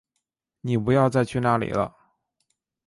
[0.61, 1.95] 妳不要再去那里了